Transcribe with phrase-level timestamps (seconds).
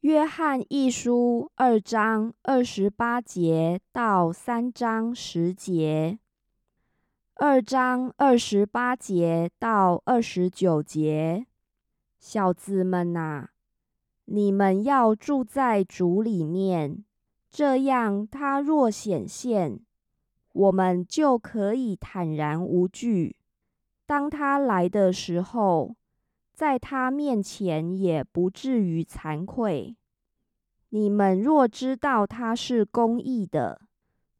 [0.00, 6.18] 约翰一书二章二十八节到三章十节，
[7.34, 11.44] 二章二十八节到二十九节，
[12.18, 13.48] 小子们呐，
[14.24, 17.04] 你们要住在主里面，
[17.50, 19.80] 这样他若显现，
[20.54, 23.36] 我们就可以坦然无惧。
[24.06, 25.94] 当他来的时候，
[26.60, 29.96] 在他面前也不至于惭愧。
[30.90, 33.80] 你们若知道他是公义的，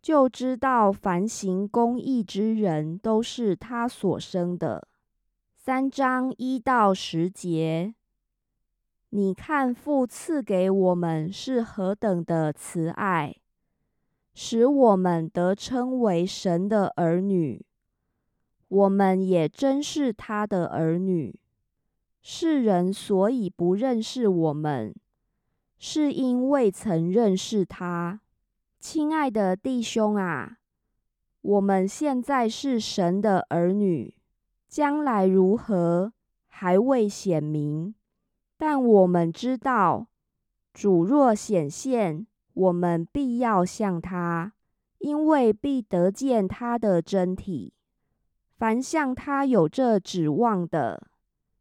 [0.03, 4.87] 就知道凡行公义之人都是他所生的。
[5.57, 7.95] 三章一到十节，
[9.09, 13.35] 你看父赐给我们是何等的慈爱，
[14.35, 17.65] 使我们得称为神的儿女。
[18.69, 21.35] 我们也真是他的儿女。
[22.23, 24.95] 世人所以不认识我们，
[25.79, 28.21] 是因未曾认识他。
[28.79, 30.59] 亲爱的弟兄啊，
[31.41, 34.15] 我们现在是神的儿女，
[34.69, 36.13] 将来如何
[36.47, 37.95] 还未显明。
[38.59, 40.09] 但我们知道，
[40.75, 44.53] 主若显现，我们必要向他，
[44.99, 47.73] 因为必得见他的真体。
[48.59, 51.10] 凡向他有这指望的，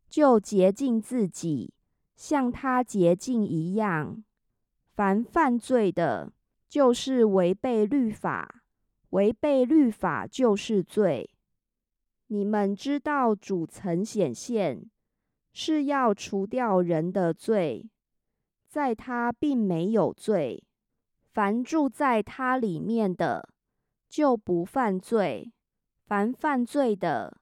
[0.10, 1.74] 就洁净自己，
[2.16, 4.24] 像他洁净一样。
[4.96, 6.34] 凡犯罪的，
[6.68, 8.48] 就是违背律法；
[9.12, 11.30] 违背律法就是罪。
[12.28, 14.90] 你们知道，主曾显现，
[15.54, 17.90] 是要除掉人的罪，
[18.68, 20.64] 在他并没有罪。
[21.32, 23.50] 凡住在他里面的，
[24.10, 25.54] 就不犯罪。
[26.06, 27.39] 凡犯罪的，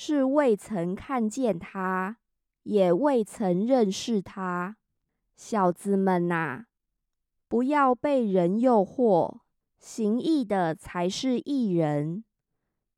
[0.00, 2.18] 是未曾看见他，
[2.62, 4.76] 也未曾认识他。
[5.34, 6.66] 小子们呐，
[7.48, 9.38] 不要被人诱惑。
[9.80, 12.22] 行义的才是义人，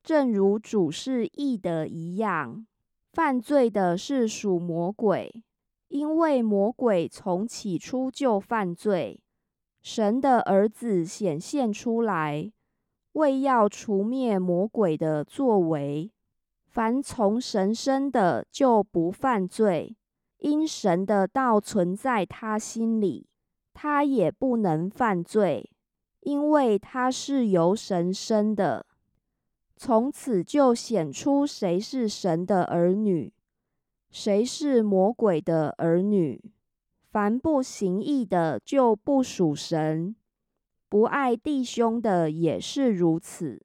[0.02, 2.66] 正如主是义的一样。
[3.14, 5.42] 犯罪的是属魔鬼，
[5.88, 9.22] 因为魔鬼从起初就犯罪。
[9.80, 12.52] 神的儿子显现出来。
[13.12, 16.12] 为要除灭魔鬼的作为，
[16.70, 19.96] 凡从神生的就不犯罪，
[20.38, 23.28] 因神的道存在他心里，
[23.74, 25.68] 他也不能犯罪，
[26.20, 28.86] 因为他是由神生的。
[29.76, 33.32] 从此就显出谁是神的儿女，
[34.12, 36.40] 谁是魔鬼的儿女。
[37.10, 40.14] 凡不行义的，就不属神。
[40.88, 43.60] 不爱弟兄的也是如此。